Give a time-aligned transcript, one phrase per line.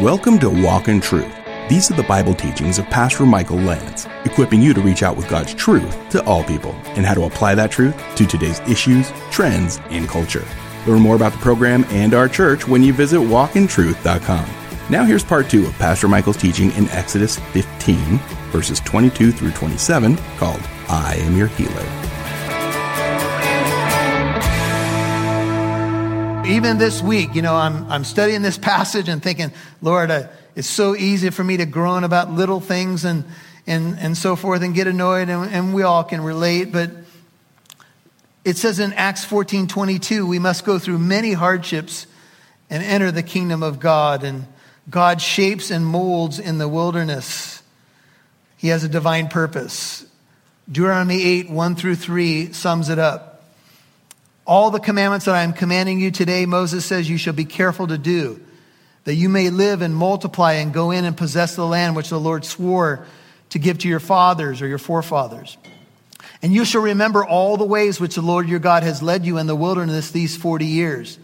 [0.00, 1.30] Welcome to Walk in Truth.
[1.68, 5.28] These are the Bible teachings of Pastor Michael Lance, equipping you to reach out with
[5.28, 9.78] God's truth to all people and how to apply that truth to today's issues, trends,
[9.90, 10.46] and culture.
[10.86, 14.48] Learn more about the program and our church when you visit walkintruth.com.
[14.88, 18.16] Now here's part two of Pastor Michael's teaching in Exodus 15,
[18.52, 21.99] verses 22 through 27, called I Am Your Healer.
[26.50, 30.68] Even this week, you know, I'm, I'm studying this passage and thinking, Lord, uh, it's
[30.68, 33.24] so easy for me to groan about little things and,
[33.66, 36.72] and, and so forth and get annoyed, and, and we all can relate.
[36.72, 36.90] But
[38.44, 42.06] it says in Acts 14 22, we must go through many hardships
[42.68, 44.24] and enter the kingdom of God.
[44.24, 44.46] And
[44.88, 47.62] God shapes and molds in the wilderness.
[48.56, 50.04] He has a divine purpose.
[50.70, 53.29] Deuteronomy 8 1 through 3 sums it up.
[54.50, 57.86] All the commandments that I am commanding you today, Moses says, you shall be careful
[57.86, 58.40] to do,
[59.04, 62.18] that you may live and multiply and go in and possess the land which the
[62.18, 63.06] Lord swore
[63.50, 65.56] to give to your fathers or your forefathers.
[66.42, 69.38] And you shall remember all the ways which the Lord your God has led you
[69.38, 71.16] in the wilderness these 40 years,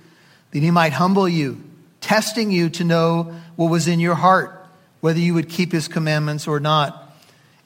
[0.53, 1.61] that he might humble you,
[2.01, 4.69] testing you to know what was in your heart,
[5.01, 7.13] whether you would keep his commandments or not.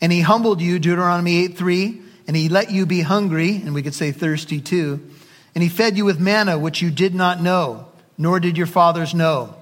[0.01, 3.83] And he humbled you, Deuteronomy 8 3, and he let you be hungry, and we
[3.83, 5.07] could say thirsty too
[5.55, 9.15] and he fed you with manna, which you did not know, nor did your fathers
[9.15, 9.55] know,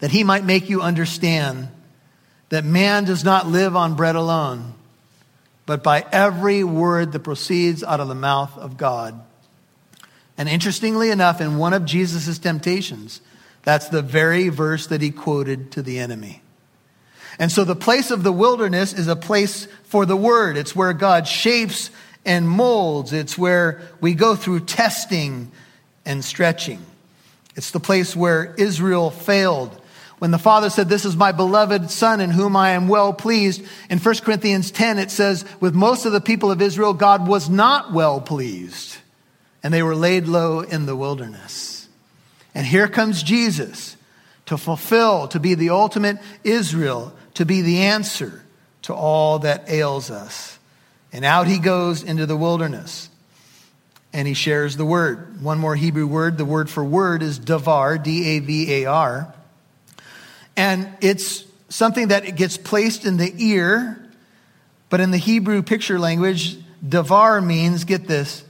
[0.00, 1.68] that he might make you understand
[2.48, 4.74] that man does not live on bread alone,
[5.64, 9.20] but by every word that proceeds out of the mouth of God.
[10.38, 13.20] And interestingly enough, in one of Jesus' temptations,
[13.62, 16.42] that's the very verse that he quoted to the enemy.
[17.38, 20.56] And so the place of the wilderness is a place for the word.
[20.56, 21.90] It's where God shapes
[22.26, 23.14] and molds.
[23.14, 25.50] It's where we go through testing
[26.04, 26.84] and stretching.
[27.54, 29.80] It's the place where Israel failed.
[30.18, 33.64] When the Father said, This is my beloved Son in whom I am well pleased,
[33.88, 37.48] in 1 Corinthians 10, it says, With most of the people of Israel, God was
[37.48, 38.98] not well pleased,
[39.62, 41.88] and they were laid low in the wilderness.
[42.54, 43.96] And here comes Jesus
[44.46, 48.42] to fulfill, to be the ultimate Israel, to be the answer
[48.82, 50.55] to all that ails us.
[51.16, 53.08] And out he goes into the wilderness
[54.12, 55.42] and he shares the word.
[55.42, 59.34] One more Hebrew word, the word for word is davar, D A V A R.
[60.58, 63.98] And it's something that gets placed in the ear,
[64.90, 68.44] but in the Hebrew picture language, davar means, get this,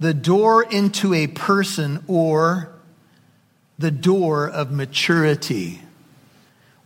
[0.00, 2.72] the door into a person or
[3.78, 5.80] the door of maturity.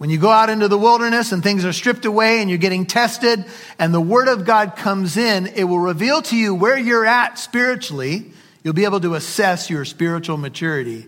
[0.04, 2.84] When you go out into the wilderness and things are stripped away and you're getting
[2.84, 3.42] tested
[3.78, 7.38] and the Word of God comes in, it will reveal to you where you're at
[7.38, 8.30] spiritually.
[8.62, 11.06] You'll be able to assess your spiritual maturity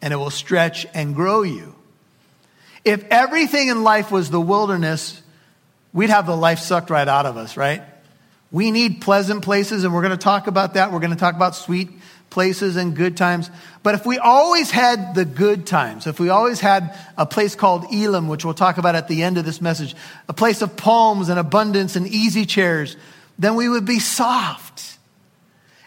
[0.00, 1.74] and it will stretch and grow you.
[2.84, 5.20] If everything in life was the wilderness,
[5.92, 7.82] we'd have the life sucked right out of us, right?
[8.52, 10.92] We need pleasant places, and we're going to talk about that.
[10.92, 11.90] We're going to talk about sweet
[12.30, 13.50] places and good times.
[13.82, 17.92] But if we always had the good times, if we always had a place called
[17.92, 19.94] Elim, which we'll talk about at the end of this message,
[20.28, 22.96] a place of palms and abundance and easy chairs,
[23.38, 24.98] then we would be soft.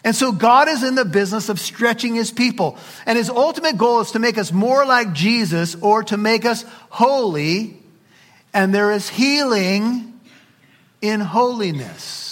[0.04, 2.76] And so God is in the business of stretching his people.
[3.06, 6.64] And his ultimate goal is to make us more like Jesus or to make us
[6.90, 7.78] holy.
[8.52, 10.20] And there is healing
[11.00, 12.23] in holiness.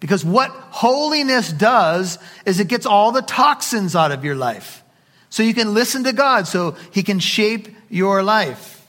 [0.00, 4.82] Because what holiness does is it gets all the toxins out of your life.
[5.30, 8.86] So you can listen to God, so He can shape your life.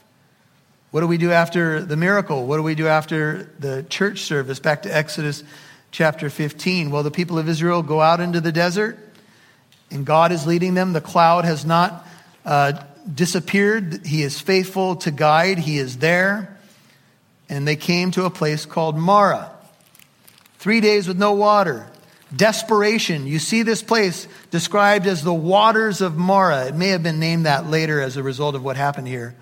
[0.90, 2.46] What do we do after the miracle?
[2.46, 4.58] What do we do after the church service?
[4.58, 5.44] Back to Exodus
[5.90, 6.90] chapter 15.
[6.90, 8.98] Well, the people of Israel go out into the desert,
[9.90, 10.92] and God is leading them.
[10.92, 12.06] The cloud has not
[12.44, 12.72] uh,
[13.12, 14.06] disappeared.
[14.06, 16.56] He is faithful to guide, He is there.
[17.50, 19.57] And they came to a place called Marah.
[20.58, 21.86] Three days with no water.
[22.34, 23.26] Desperation.
[23.26, 26.66] You see this place described as the waters of Marah.
[26.66, 29.34] It may have been named that later as a result of what happened here.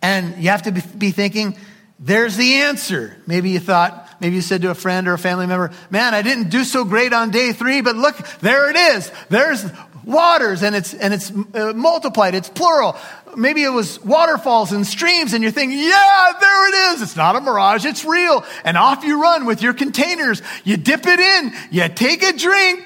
[0.00, 1.56] And you have to be thinking,
[1.98, 3.16] there's the answer.
[3.26, 6.22] Maybe you thought, maybe you said to a friend or a family member, man, I
[6.22, 9.10] didn't do so great on day three, but look, there it is.
[9.30, 9.64] There's
[10.06, 12.34] waters and it's, and it's uh, multiplied.
[12.34, 12.96] It's plural.
[13.36, 17.02] Maybe it was waterfalls and streams and you're thinking, yeah, there it is.
[17.02, 17.84] It's not a mirage.
[17.84, 18.44] It's real.
[18.64, 20.40] And off you run with your containers.
[20.64, 21.52] You dip it in.
[21.70, 22.82] You take a drink,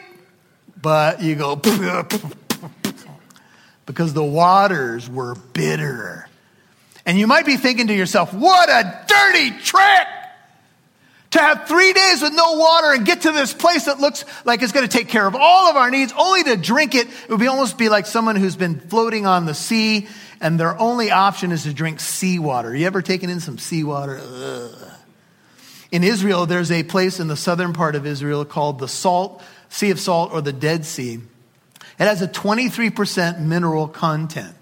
[0.80, 1.56] but you go,
[3.86, 6.28] because the waters were bitter.
[7.06, 10.06] And you might be thinking to yourself, what a dirty trick
[11.30, 14.62] To have three days with no water and get to this place that looks like
[14.62, 17.30] it's going to take care of all of our needs, only to drink it, it
[17.30, 20.08] would be almost be like someone who's been floating on the sea
[20.40, 22.74] and their only option is to drink seawater.
[22.74, 24.20] You ever taken in some seawater?
[25.92, 29.90] In Israel, there's a place in the southern part of Israel called the Salt, Sea
[29.90, 31.20] of Salt, or the Dead Sea.
[31.98, 34.54] It has a 23% mineral content.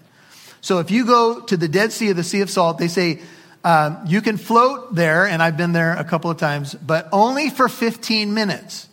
[0.61, 3.21] So if you go to the Dead Sea or the Sea of Salt, they say
[3.63, 7.49] um, you can float there, and I've been there a couple of times, but only
[7.49, 8.87] for 15 minutes.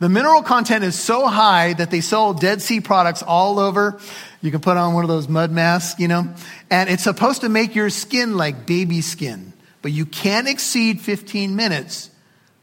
[0.00, 4.00] The mineral content is so high that they sell Dead Sea products all over.
[4.40, 6.32] You can put on one of those mud masks, you know,
[6.70, 9.52] and it's supposed to make your skin like baby skin,
[9.82, 12.10] but you can't exceed 15 minutes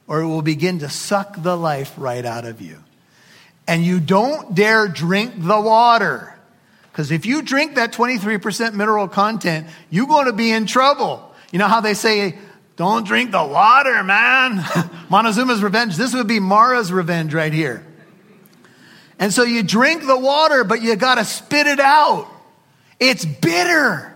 [0.08, 2.78] or it will begin to suck the life right out of you.
[3.68, 6.34] And you don't dare drink the water.
[6.92, 11.27] Because if you drink that 23% mineral content, you're going to be in trouble.
[11.52, 12.38] You know how they say,
[12.76, 14.58] don't drink the water, man?
[15.10, 15.98] Montezuma's revenge.
[15.98, 17.86] This would be Marah's revenge right here.
[19.20, 22.28] And so you drink the water, but you got to spit it out.
[23.00, 24.14] It's bitter.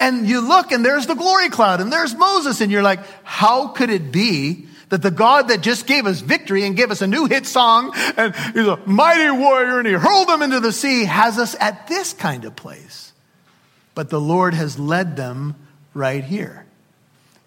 [0.00, 3.68] And you look and there's the glory cloud and there's Moses and you're like, how
[3.68, 7.06] could it be that the God that just gave us victory and gave us a
[7.06, 11.04] new hit song and he's a mighty warrior and he hurled them into the sea
[11.04, 13.12] has us at this kind of place?
[13.94, 15.56] But the Lord has led them
[15.98, 16.64] right here.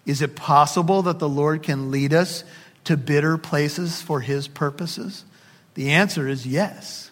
[0.06, 2.44] Is it possible that the Lord can lead us
[2.84, 5.24] to bitter places for his purposes?
[5.74, 7.10] The answer is yes.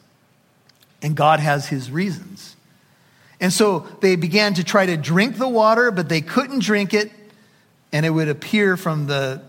[1.03, 2.57] And God has his reasons.
[3.41, 7.11] And so they began to try to drink the water, but they couldn't drink it.
[7.93, 9.43] And it would appear from the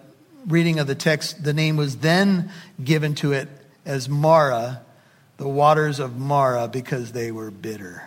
[0.47, 2.51] reading of the text, the name was then
[2.83, 3.47] given to it
[3.85, 4.81] as Marah,
[5.37, 8.03] the waters of Marah, because they were bitter.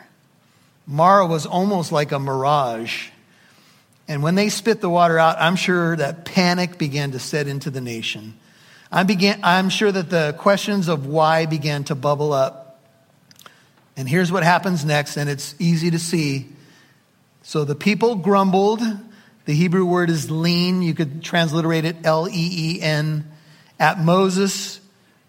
[0.87, 3.11] Marah was almost like a mirage
[4.07, 7.71] and when they spit the water out, I'm sure that panic began to set into
[7.71, 8.35] the nation.
[8.93, 12.81] I began, I'm sure that the questions of why began to bubble up.
[13.97, 16.49] And here's what happens next, and it's easy to see.
[17.43, 18.83] So the people grumbled.
[19.47, 20.83] The Hebrew word is lean.
[20.83, 23.31] You could transliterate it L E E N.
[23.79, 24.81] At Moses,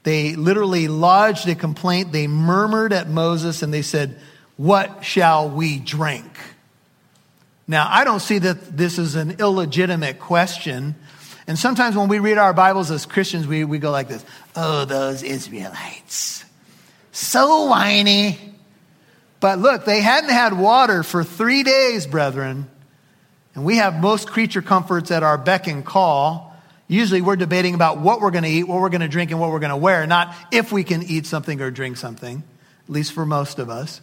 [0.03, 2.11] they literally lodged a complaint.
[2.11, 4.19] They murmured at Moses and they said,
[4.57, 6.31] What shall we drink?
[7.67, 10.95] Now, I don't see that this is an illegitimate question.
[11.47, 14.23] And sometimes when we read our Bibles as Christians, we, we go like this
[14.55, 16.45] Oh, those Israelites.
[17.11, 18.37] So whiny.
[19.39, 22.69] But look, they hadn't had water for three days, brethren.
[23.53, 26.55] And we have most creature comforts at our beck and call.
[26.87, 29.39] Usually we're debating about what we're going to eat, what we're going to drink, and
[29.39, 32.43] what we're going to wear, not if we can eat something or drink something,
[32.83, 34.01] at least for most of us.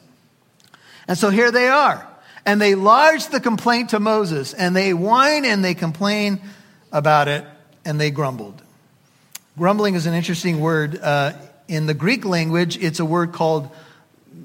[1.06, 2.08] And so here they are.
[2.44, 6.40] And they lodge the complaint to Moses, and they whine and they complain
[6.90, 7.44] about it,
[7.84, 8.60] and they grumbled.
[9.56, 10.98] Grumbling is an interesting word.
[11.00, 11.32] Uh,
[11.68, 13.70] in the Greek language, it's a word called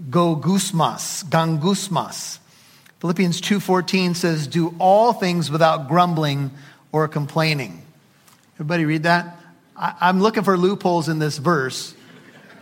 [0.09, 2.39] gogusmas, gangusmas.
[2.99, 6.51] Philippians 2.14 says, do all things without grumbling
[6.91, 7.81] or complaining.
[8.55, 9.37] Everybody read that?
[9.75, 11.93] I, am looking for loopholes in this verse,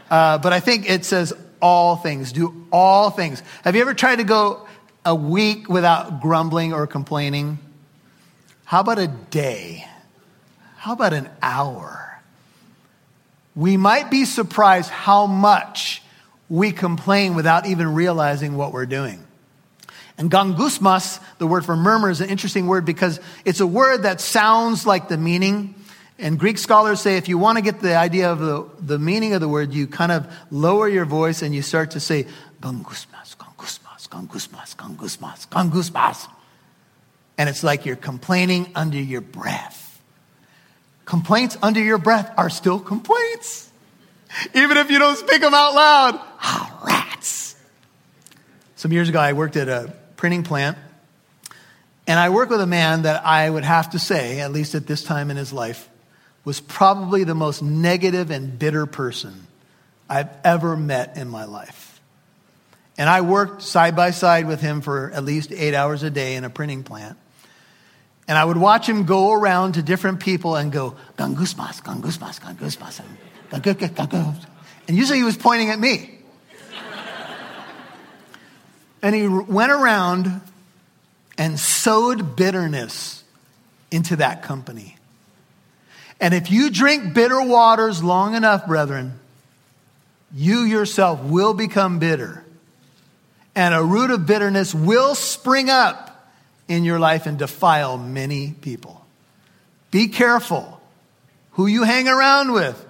[0.10, 2.34] uh, but I think it says all things.
[2.34, 3.42] Do all things.
[3.64, 4.68] Have you ever tried to go
[5.06, 7.60] a week without grumbling or complaining?
[8.66, 9.88] How about a day?
[10.78, 12.22] How about an hour?
[13.56, 16.02] We might be surprised how much
[16.50, 19.26] we complain without even realizing what we're doing.
[20.18, 24.22] And gangusmas, the word for murmur, is an interesting word because it's a word that
[24.22, 25.76] sounds like the meaning.
[26.18, 29.34] And Greek scholars say if you want to get the idea of the, the meaning
[29.34, 32.28] of the word, you kind of lower your voice and you start to say,
[32.62, 33.08] gangusmas,
[34.16, 36.30] gangusmas, gangusmas, gangusmas.
[37.38, 40.02] And it's like you're complaining under your breath.
[41.04, 43.70] Complaints under your breath are still complaints.
[44.54, 46.20] Even if you don't speak them out loud.
[46.42, 47.56] Ah, rats.
[48.76, 50.78] Some years ago, I worked at a printing plant.
[52.08, 54.88] And I worked with a man that I would have to say, at least at
[54.88, 55.90] this time in his life,
[56.44, 59.48] was probably the most negative and bitter person
[60.08, 61.95] I've ever met in my life.
[62.98, 66.36] And I worked side by side with him for at least eight hours a day
[66.36, 67.18] in a printing plant.
[68.28, 73.02] And I would watch him go around to different people and go, gangusmas, gangusmas, gangusmas,
[73.52, 74.46] gangusmas.
[74.88, 76.20] And usually he was pointing at me.
[79.02, 80.42] and he went around
[81.38, 83.24] and sowed bitterness
[83.92, 84.96] into that company.
[86.20, 89.20] And if you drink bitter waters long enough, brethren,
[90.34, 92.45] you yourself will become bitter
[93.56, 96.30] and a root of bitterness will spring up
[96.68, 99.06] in your life and defile many people.
[99.92, 100.82] Be careful
[101.52, 102.86] who you hang around with,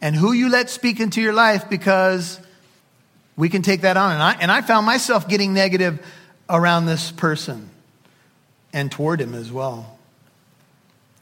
[0.00, 2.38] and who you let speak into your life because
[3.36, 4.12] we can take that on.
[4.12, 6.04] And I, and I found myself getting negative
[6.48, 7.68] around this person
[8.72, 9.98] and toward him as well.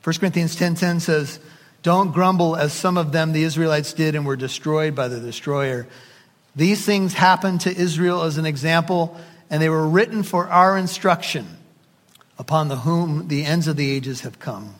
[0.05, 1.39] 1 Corinthians 10:10 says,
[1.83, 5.87] "Don't grumble as some of them the Israelites did and were destroyed by the destroyer.
[6.57, 9.17] These things happened to Israel as an example,
[9.51, 11.47] and they were written for our instruction,
[12.39, 14.75] upon the whom the ends of the ages have come."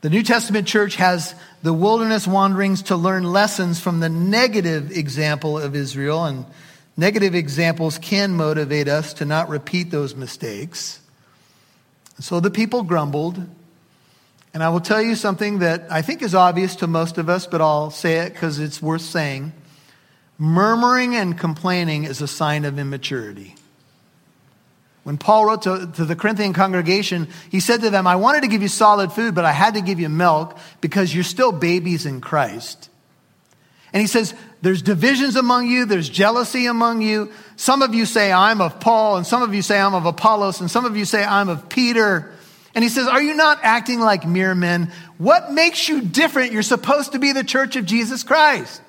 [0.00, 5.58] The New Testament church has the wilderness wanderings to learn lessons from the negative example
[5.58, 6.46] of Israel, and
[6.96, 11.00] negative examples can motivate us to not repeat those mistakes.
[12.18, 13.46] So the people grumbled.
[14.52, 17.46] And I will tell you something that I think is obvious to most of us,
[17.46, 19.52] but I'll say it because it's worth saying.
[20.40, 23.56] Murmuring and complaining is a sign of immaturity.
[25.02, 28.48] When Paul wrote to, to, the Corinthian congregation, he said to them, I wanted to
[28.48, 32.06] give you solid food, but I had to give you milk because you're still babies
[32.06, 32.88] in Christ.
[33.92, 34.32] And he says,
[34.62, 37.30] There's divisions among you, there's jealousy among you.
[37.56, 40.62] Some of you say, I'm of Paul, and some of you say, I'm of Apollos,
[40.62, 42.32] and some of you say, I'm of Peter.
[42.74, 44.90] And he says, Are you not acting like mere men?
[45.18, 46.52] What makes you different?
[46.52, 48.80] You're supposed to be the church of Jesus Christ.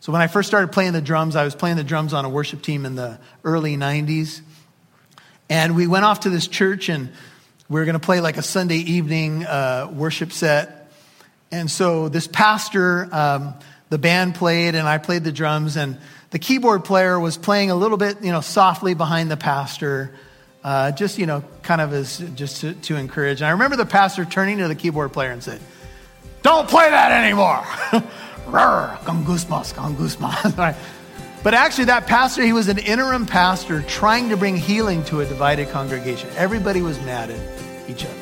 [0.00, 2.28] So when I first started playing the drums, I was playing the drums on a
[2.28, 4.40] worship team in the early 90s.
[5.50, 7.10] And we went off to this church and
[7.68, 10.90] we were going to play like a Sunday evening uh, worship set.
[11.50, 13.54] And so this pastor, um,
[13.88, 15.98] the band played and I played the drums and
[16.30, 20.14] the keyboard player was playing a little bit, you know, softly behind the pastor,
[20.62, 23.40] uh, just, you know, kind of as just to, to encourage.
[23.40, 25.60] And I remember the pastor turning to the keyboard player and said,
[26.42, 27.64] don't play that anymore.
[29.04, 30.76] con gusmas, con gusmas.
[31.44, 35.24] But actually, that pastor, he was an interim pastor trying to bring healing to a
[35.24, 36.28] divided congregation.
[36.36, 37.40] Everybody was mad at
[37.88, 38.14] each other.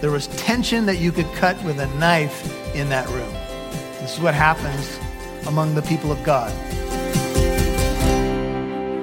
[0.00, 3.32] There was tension that you could cut with a knife in that room.
[4.00, 4.98] This is what happens
[5.46, 6.52] among the people of God.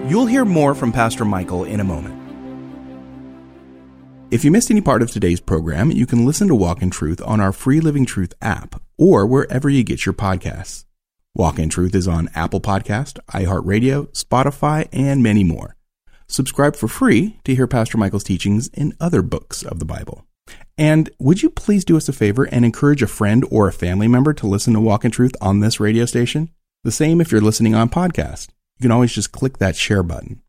[0.10, 2.19] You'll hear more from Pastor Michael in a moment.
[4.32, 7.20] If you missed any part of today's program, you can listen to Walk in Truth
[7.26, 10.86] on our free Living Truth app or wherever you get your podcasts.
[11.34, 15.76] Walk in Truth is on Apple Podcast, iHeartRadio, Spotify, and many more.
[16.28, 20.28] Subscribe for free to hear Pastor Michael's teachings in other books of the Bible.
[20.78, 24.08] And would you please do us a favor and encourage a friend or a family
[24.08, 26.52] member to listen to Walk in Truth on this radio station?
[26.84, 28.50] The same if you're listening on podcast.
[28.78, 30.44] You can always just click that share button.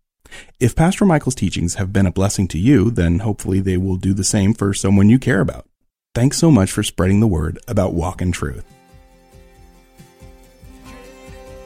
[0.58, 4.14] If Pastor Michael's teachings have been a blessing to you, then hopefully they will do
[4.14, 5.66] the same for someone you care about.
[6.14, 8.64] Thanks so much for spreading the word about Walk in Truth.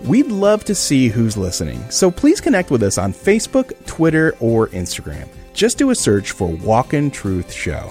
[0.02, 4.68] We'd love to see who's listening, so please connect with us on Facebook, Twitter, or
[4.68, 5.28] Instagram.
[5.54, 7.90] Just do a search for Walk in Truth Show.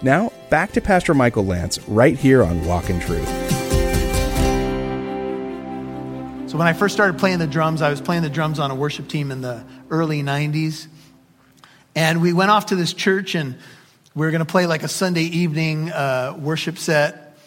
[0.00, 3.67] Now, back to Pastor Michael Lance right here on Walk in Truth.
[6.48, 8.74] So, when I first started playing the drums, I was playing the drums on a
[8.74, 10.86] worship team in the early 90s.
[11.94, 13.54] And we went off to this church and
[14.14, 17.38] we were going to play like a Sunday evening uh, worship set.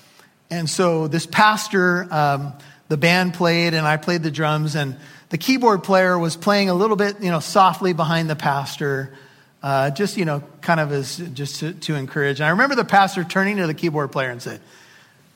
[0.51, 2.53] And so, this pastor, um,
[2.89, 4.96] the band played and I played the drums and
[5.29, 9.17] the keyboard player was playing a little bit, you know, softly behind the pastor,
[9.63, 12.39] uh, just, you know, kind of as just to, to, encourage.
[12.39, 14.62] And I remember the pastor turning to the keyboard player and said,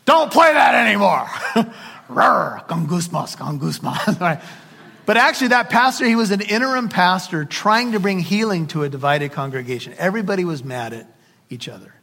[0.05, 1.27] don't play that anymore.
[2.09, 4.39] gusmas, con.
[5.05, 8.89] But actually, that pastor, he was an interim pastor trying to bring healing to a
[8.89, 9.93] divided congregation.
[9.99, 11.07] Everybody was mad at
[11.49, 11.93] each other.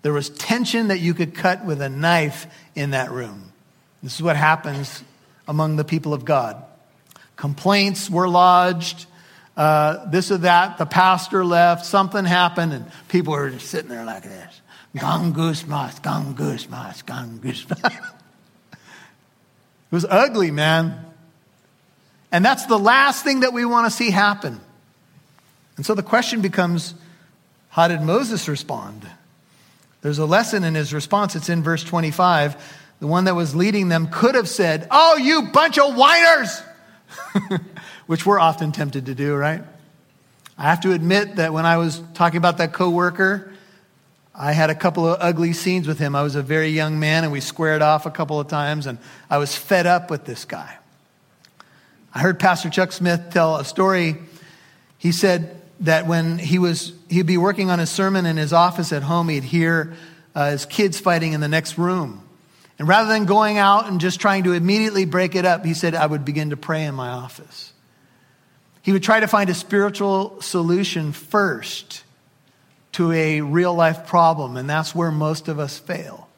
[0.00, 3.52] There was tension that you could cut with a knife in that room.
[4.02, 5.02] This is what happens
[5.46, 6.62] among the people of God.
[7.36, 9.06] Complaints were lodged,
[9.56, 10.78] uh, this or that.
[10.78, 14.60] The pastor left, something happened, and people were just sitting there like this.
[14.96, 17.92] Gangus mas, gangus mas, gangus mas.
[19.90, 21.04] It was ugly, man.
[22.30, 24.60] And that's the last thing that we want to see happen.
[25.76, 26.94] And so the question becomes
[27.70, 29.08] how did Moses respond?
[30.02, 31.36] There's a lesson in his response.
[31.36, 32.56] It's in verse 25
[33.00, 36.62] the one that was leading them, could have said, Oh, you bunch of whiners,
[38.06, 39.62] which we're often tempted to do, right?
[40.56, 43.52] I have to admit that when I was talking about that coworker,
[44.40, 46.14] I had a couple of ugly scenes with him.
[46.14, 48.98] I was a very young man and we squared off a couple of times and
[49.28, 50.76] I was fed up with this guy.
[52.14, 54.16] I heard Pastor Chuck Smith tell a story.
[54.96, 58.92] He said that when he was he'd be working on his sermon in his office
[58.92, 59.94] at home, he'd hear
[60.36, 62.22] uh, his kids fighting in the next room.
[62.78, 65.96] And rather than going out and just trying to immediately break it up, he said,
[65.96, 67.72] I would begin to pray in my office.
[68.82, 72.04] He would try to find a spiritual solution first
[72.92, 76.28] to a real life problem, and that's where most of us fail.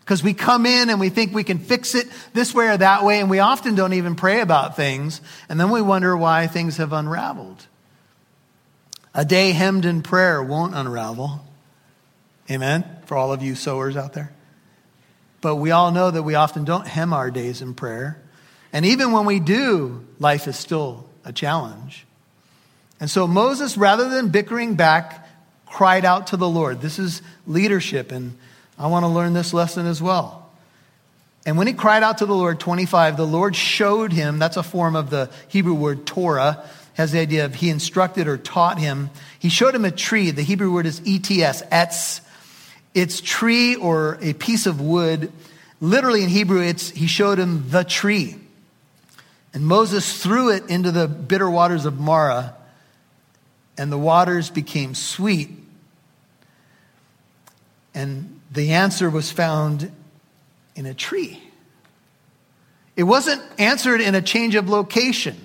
[0.00, 3.04] Because we come in and we think we can fix it this way or that
[3.04, 6.76] way, and we often don't even pray about things, and then we wonder why things
[6.76, 7.66] have unraveled.
[9.14, 11.44] A day hemmed in prayer won't unravel.
[12.50, 12.84] Amen?
[13.06, 14.32] For all of you sowers out there.
[15.40, 18.20] But we all know that we often don't hem our days in prayer.
[18.72, 22.06] And even when we do, life is still a challenge.
[22.98, 25.23] And so Moses, rather than bickering back,
[25.74, 26.80] cried out to the Lord.
[26.80, 28.38] This is leadership, and
[28.78, 30.48] I want to learn this lesson as well.
[31.44, 34.62] And when he cried out to the Lord, 25, the Lord showed him, that's a
[34.62, 39.10] form of the Hebrew word Torah, has the idea of he instructed or taught him.
[39.40, 40.30] He showed him a tree.
[40.30, 42.20] The Hebrew word is ets, etz.
[42.94, 45.32] It's tree or a piece of wood.
[45.80, 48.36] Literally in Hebrew, it's he showed him the tree.
[49.52, 52.54] And Moses threw it into the bitter waters of Marah,
[53.76, 55.62] and the waters became sweet.
[57.94, 59.90] And the answer was found
[60.74, 61.42] in a tree.
[62.96, 65.36] It wasn't answered in a change of location.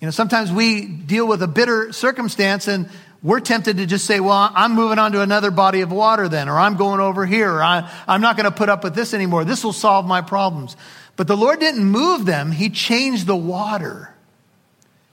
[0.00, 2.90] You know, sometimes we deal with a bitter circumstance and
[3.22, 6.48] we're tempted to just say, well, I'm moving on to another body of water then,
[6.48, 9.14] or I'm going over here, or I, I'm not going to put up with this
[9.14, 9.44] anymore.
[9.44, 10.76] This will solve my problems.
[11.14, 14.11] But the Lord didn't move them, He changed the water.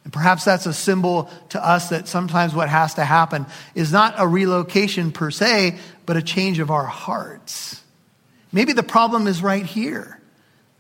[0.09, 4.15] And perhaps that's a symbol to us that sometimes what has to happen is not
[4.17, 7.79] a relocation per se, but a change of our hearts.
[8.51, 10.19] Maybe the problem is right here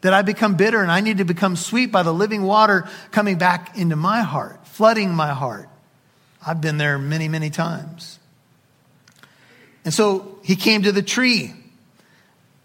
[0.01, 3.37] that I become bitter and I need to become sweet by the living water coming
[3.37, 5.69] back into my heart, flooding my heart.
[6.43, 8.17] I've been there many, many times.
[9.85, 11.53] And so he came to the tree.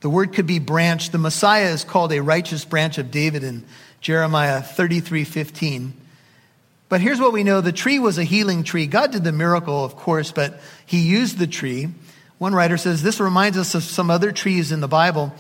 [0.00, 1.10] The word could be branch.
[1.10, 3.66] The Messiah is called a righteous branch of David in
[4.00, 6.00] Jeremiah 33 15.
[6.88, 8.86] But here's what we know the tree was a healing tree.
[8.86, 11.88] God did the miracle, of course, but he used the tree.
[12.38, 15.32] One writer says this reminds us of some other trees in the Bible.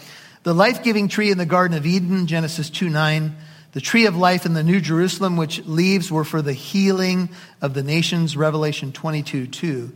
[0.42, 3.36] The life giving tree in the Garden of Eden, Genesis 2 9.
[3.72, 7.28] The tree of life in the New Jerusalem, which leaves were for the healing
[7.60, 9.92] of the nations, Revelation 22 2.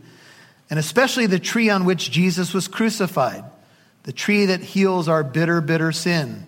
[0.69, 3.43] And especially the tree on which Jesus was crucified,
[4.03, 6.45] the tree that heals our bitter, bitter sin.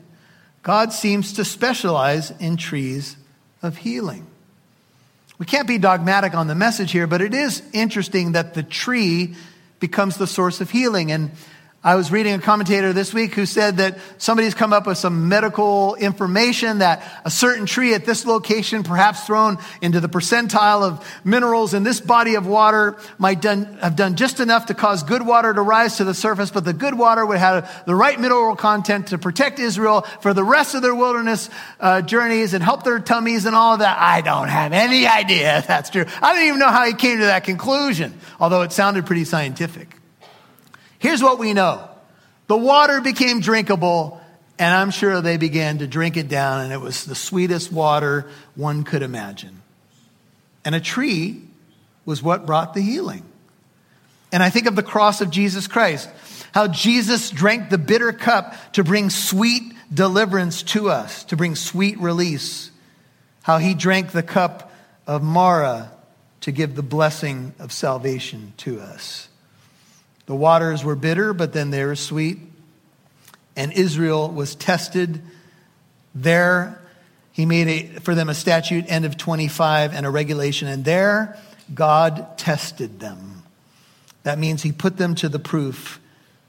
[0.62, 3.18] God seems to specialize in trees
[3.64, 4.28] of healing.
[5.42, 9.34] We can't be dogmatic on the message here, but it is interesting that the tree
[9.80, 11.12] becomes the source of healing.
[11.12, 11.32] And
[11.84, 15.30] I was reading a commentator this week who said that somebody's come up with some
[15.30, 21.04] medical information that a certain tree at this location, perhaps thrown into the percentile of
[21.24, 25.26] minerals in this body of water, might done, have done just enough to cause good
[25.26, 28.56] water to rise to the surface, but the good water would have the right mineral
[28.56, 33.00] content to protect Israel for the rest of their wilderness uh, journeys and help their
[33.00, 33.98] tummies and all of that.
[34.00, 36.06] I don't have any idea if that's true.
[36.22, 39.98] I don't even know how he came to that conclusion, although it sounded pretty scientific.
[41.02, 41.90] Here's what we know
[42.48, 44.22] the water became drinkable,
[44.60, 48.30] and I'm sure they began to drink it down, and it was the sweetest water
[48.56, 49.64] one could imagine.
[50.64, 51.42] And a tree
[52.06, 53.26] was what brought the healing.
[54.32, 56.08] And I think of the cross of Jesus Christ,
[56.54, 62.00] how Jesus drank the bitter cup to bring sweet deliverance to us, to bring sweet
[62.00, 62.70] release.
[63.42, 64.72] How he drank the cup
[65.08, 65.92] of Marah
[66.42, 69.30] to give the blessing of salvation to us.
[70.26, 72.40] The waters were bitter, but then they were sweet.
[73.56, 75.22] And Israel was tested.
[76.16, 76.80] There,
[77.32, 80.68] he made a, for them a statute, end of 25, and a regulation.
[80.68, 81.38] And there,
[81.74, 83.44] God tested them.
[84.24, 86.00] That means he put them to the proof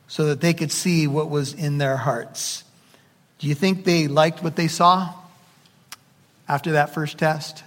[0.07, 2.65] so that they could see what was in their hearts.
[3.39, 5.13] Do you think they liked what they saw
[6.47, 7.65] after that first test?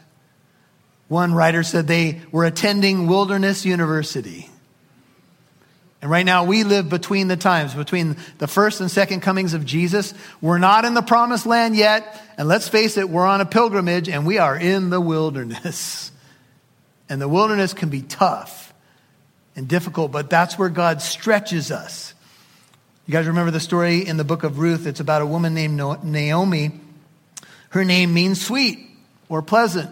[1.07, 4.49] One writer said they were attending Wilderness University.
[6.05, 9.65] And right now, we live between the times, between the first and second comings of
[9.65, 10.13] Jesus.
[10.39, 12.23] We're not in the promised land yet.
[12.37, 16.11] And let's face it, we're on a pilgrimage and we are in the wilderness.
[17.09, 18.71] And the wilderness can be tough
[19.55, 22.13] and difficult, but that's where God stretches us.
[23.07, 24.85] You guys remember the story in the book of Ruth?
[24.85, 26.79] It's about a woman named Naomi.
[27.69, 28.79] Her name means sweet
[29.27, 29.89] or pleasant.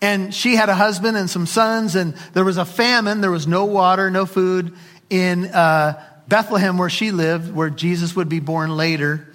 [0.00, 3.20] And she had a husband and some sons, and there was a famine.
[3.20, 4.74] There was no water, no food
[5.10, 9.26] in uh, Bethlehem where she lived, where Jesus would be born later.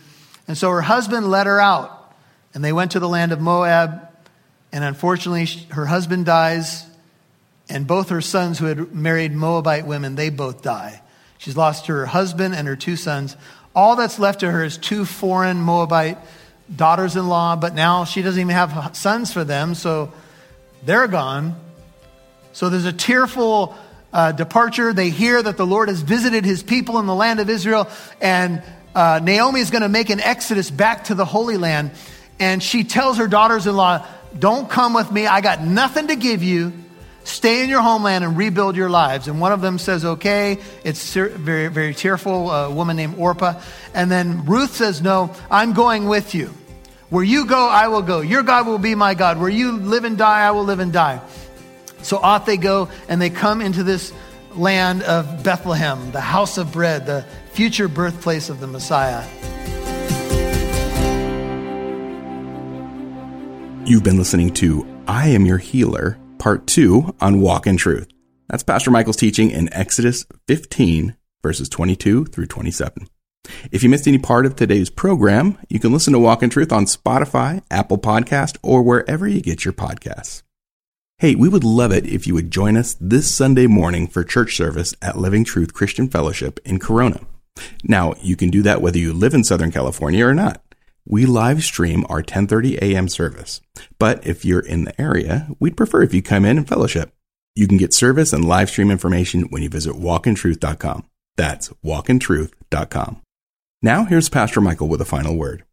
[0.48, 2.14] And so her husband let her out,
[2.54, 4.08] and they went to the land of Moab.
[4.72, 6.86] And unfortunately, her husband dies,
[7.70, 11.02] and both her sons, who had married Moabite women, they both die.
[11.38, 13.36] She's lost her husband and her two sons.
[13.76, 16.18] All that's left to her is two foreign Moabite
[16.74, 20.14] daughters in law, but now she doesn't even have sons for them, so
[20.86, 21.56] they're gone.
[22.54, 23.76] So there's a tearful
[24.12, 24.94] uh, departure.
[24.94, 27.90] They hear that the Lord has visited his people in the land of Israel,
[28.22, 28.62] and
[28.94, 31.92] uh, Naomi is going to make an exodus back to the Holy Land.
[32.40, 34.06] And she tells her daughters in law,
[34.38, 35.26] Don't come with me.
[35.28, 36.74] I got nothing to give you.
[37.24, 39.30] Stay in your homeland and rebuild your lives.
[39.30, 40.60] And one of them says, Okay.
[40.84, 43.62] It's very, very tearful, a woman named Orpah.
[43.94, 46.54] And then Ruth says, No, I'm going with you.
[47.14, 48.22] Where you go, I will go.
[48.22, 49.40] Your God will be my God.
[49.40, 51.22] Where you live and die, I will live and die.
[52.02, 54.12] So off they go, and they come into this
[54.56, 59.24] land of Bethlehem, the house of bread, the future birthplace of the Messiah.
[63.86, 68.08] You've been listening to I Am Your Healer, Part 2 on Walk in Truth.
[68.50, 73.08] That's Pastor Michael's teaching in Exodus 15, verses 22 through 27.
[73.72, 76.72] If you missed any part of today's program, you can listen to Walk in Truth
[76.72, 80.44] on Spotify, Apple Podcast, or wherever you get your podcasts.
[81.18, 84.56] Hey, we would love it if you would join us this Sunday morning for church
[84.58, 87.22] service at Living Truth Christian Fellowship in Corona.
[87.84, 90.62] Now, you can do that whether you live in Southern California or not.
[91.06, 93.08] We live stream our 10:30 a.m.
[93.10, 93.62] service.
[94.00, 97.14] But if you're in the area, we'd prefer if you come in and fellowship.
[97.56, 101.06] You can get service and live stream information when you visit walkintruth.com.
[101.36, 103.23] That's walkintruth.com.
[103.84, 105.64] Now, here's Pastor Michael with a final word.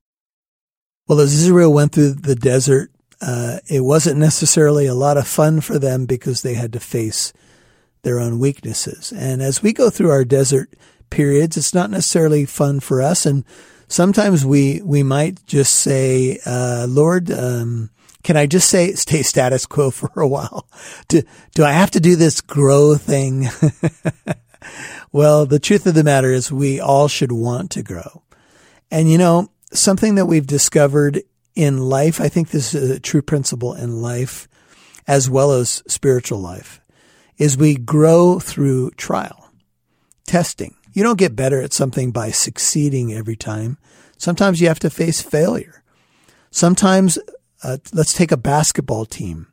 [1.09, 5.61] Well, as Israel went through the desert uh, it wasn't necessarily a lot of fun
[5.61, 7.33] for them because they had to face
[8.03, 9.13] their own weaknesses.
[9.13, 10.73] And as we go through our desert
[11.11, 13.27] periods, it's not necessarily fun for us.
[13.27, 13.45] And
[13.89, 17.91] sometimes we, we might just say, uh, Lord, um,
[18.23, 20.67] can I just say stay status quo for a while?
[21.09, 21.23] Do,
[21.55, 23.49] do I have to do this grow thing?
[25.13, 28.23] well, the truth of the matter is we all should want to grow.
[28.91, 31.23] And you know, something that we've discovered
[31.55, 32.21] in life.
[32.21, 34.49] I think this is a true principle in life
[35.07, 36.81] as well as spiritual life
[37.37, 39.51] is we grow through trial,
[40.27, 40.77] testing.
[40.93, 43.79] You don't get better at something by succeeding every time.
[44.19, 45.83] Sometimes you have to face failure.
[46.51, 47.19] Sometimes,
[47.63, 49.47] uh, let's take a basketball team.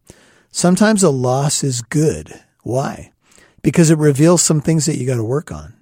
[0.52, 2.42] Sometimes a loss is good.
[2.64, 3.12] Why?
[3.68, 5.74] Because it reveals some things that you got to work on.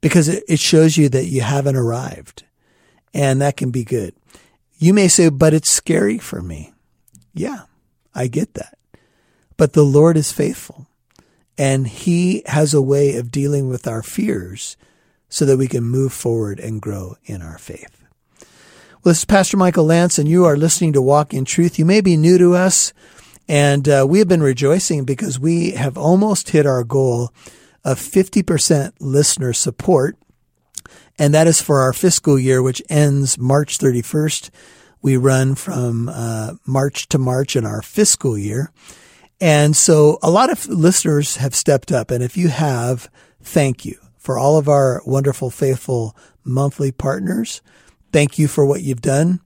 [0.00, 2.44] Because it, shows you that you haven't arrived.
[3.12, 4.14] And that can be good.
[4.78, 6.72] You may say, but it's scary for me.
[7.34, 7.64] Yeah,
[8.14, 8.78] I get that.
[9.58, 10.86] But the Lord is faithful
[11.58, 14.78] and he has a way of dealing with our fears
[15.28, 18.02] so that we can move forward and grow in our faith.
[19.04, 21.78] Well, this is Pastor Michael Lance and you are listening to Walk in Truth.
[21.78, 22.94] You may be new to us
[23.50, 27.32] and uh, we have been rejoicing because we have almost hit our goal
[27.84, 30.16] of 50% listener support
[31.20, 34.48] and that is for our fiscal year, which ends March 31st.
[35.02, 38.72] We run from uh, March to March in our fiscal year.
[39.38, 42.10] And so a lot of listeners have stepped up.
[42.10, 43.10] And if you have,
[43.42, 47.60] thank you for all of our wonderful, faithful monthly partners.
[48.12, 49.40] Thank you for what you've done.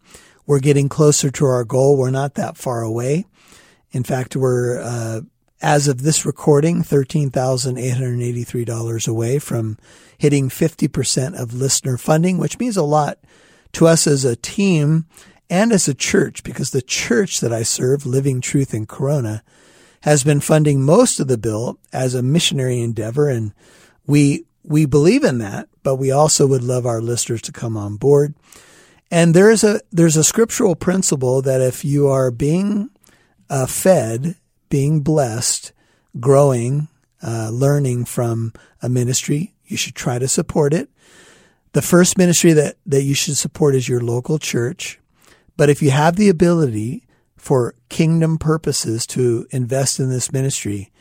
[0.47, 1.97] We're getting closer to our goal.
[1.97, 3.27] We're not that far away.
[3.95, 5.21] In fact, we're, uh,
[5.63, 9.79] as of this recording, $13,883 away from
[10.19, 13.21] hitting 50% of listener funding, which means a lot
[13.73, 15.07] to us as a team
[15.49, 19.45] and as a church, because the church that I serve, Living Truth in Corona,
[20.01, 23.29] has been funding most of the bill as a missionary endeavor.
[23.29, 23.53] And
[24.07, 27.95] we, we believe in that, but we also would love our listeners to come on
[27.95, 28.35] board.
[29.09, 32.91] And there is a, there's a scriptural principle that if you are being
[33.51, 34.37] uh, fed,
[34.69, 35.73] being blessed,
[36.21, 36.89] growing,
[37.23, 38.53] uh, learning from
[38.83, 40.91] a ministry, you should try to support it.
[41.73, 45.01] The first ministry that, that you should support is your local church.
[45.57, 50.93] But if you have the ability for kingdom purposes to invest in this ministry,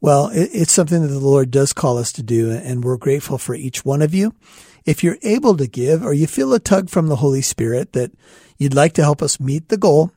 [0.00, 3.38] well, it, it's something that the Lord does call us to do, and we're grateful
[3.38, 4.34] for each one of you.
[4.84, 8.10] If you're able to give or you feel a tug from the Holy Spirit that
[8.58, 10.12] you'd like to help us meet the goal,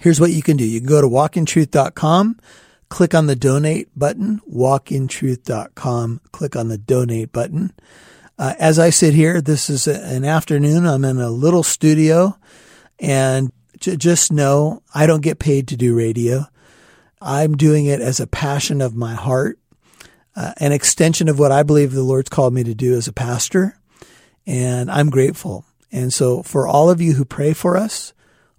[0.00, 0.64] here's what you can do.
[0.64, 2.38] You can go to walkintruth.com
[2.88, 7.72] click on the donate button, walkintruth.com, click on the donate button.
[8.38, 10.86] Uh, as I sit here, this is a, an afternoon.
[10.86, 12.38] I'm in a little studio
[12.98, 16.46] and j- just know I don't get paid to do radio.
[17.20, 19.58] I'm doing it as a passion of my heart,
[20.36, 23.12] uh, an extension of what I believe the Lord's called me to do as a
[23.12, 23.78] pastor.
[24.46, 25.64] And I'm grateful.
[25.90, 28.12] And so for all of you who pray for us,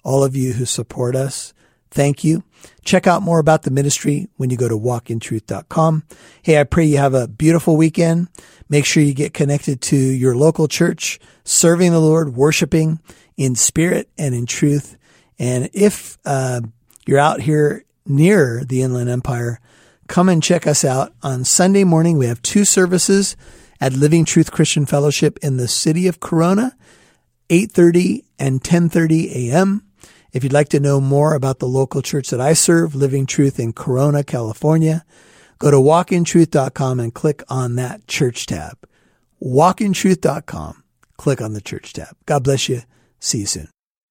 [0.07, 1.53] all of you who support us,
[1.91, 2.43] thank you.
[2.85, 6.03] Check out more about the ministry when you go to walkintruth.com.
[6.41, 8.29] Hey, I pray you have a beautiful weekend.
[8.69, 13.01] Make sure you get connected to your local church, serving the Lord, worshiping
[13.35, 14.97] in spirit and in truth.
[15.37, 16.61] And if uh,
[17.05, 19.59] you're out here near the Inland Empire,
[20.07, 22.17] come and check us out on Sunday morning.
[22.17, 23.35] We have two services
[23.81, 26.77] at Living Truth Christian Fellowship in the city of Corona,
[27.49, 29.83] 8:30 and 10:30 a.m.
[30.37, 33.59] If you'd like to know more about the local church that I serve, Living Truth
[33.59, 35.03] in Corona, California,
[35.57, 38.77] go to walkintruth.com and click on that church tab.
[39.41, 40.83] Walkintruth.com.
[41.17, 42.15] Click on the church tab.
[42.27, 42.81] God bless you.
[43.19, 43.69] See you soon.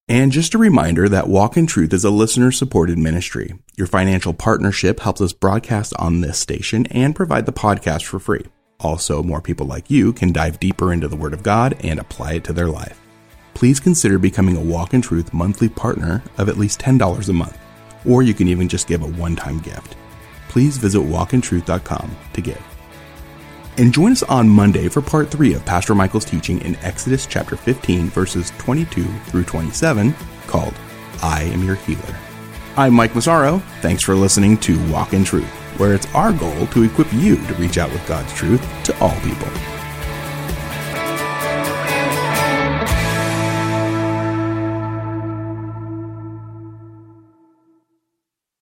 [0.08, 3.54] And just a reminder that Walk in Truth is a listener supported ministry.
[3.76, 8.46] Your financial partnership helps us broadcast on this station and provide the podcast for free.
[8.80, 12.32] Also, more people like you can dive deeper into the Word of God and apply
[12.32, 13.00] it to their life.
[13.56, 17.58] Please consider becoming a Walk in Truth monthly partner of at least $10 a month,
[18.06, 19.96] or you can even just give a one time gift.
[20.50, 22.62] Please visit walkintruth.com to give.
[23.78, 27.56] And join us on Monday for part 3 of Pastor Michael's teaching in Exodus chapter
[27.56, 30.14] 15, verses 22 through 27,
[30.48, 30.74] called
[31.22, 32.18] I Am Your Healer.
[32.76, 33.60] I'm Mike Massaro.
[33.80, 37.54] Thanks for listening to Walk in Truth, where it's our goal to equip you to
[37.54, 39.48] reach out with God's truth to all people.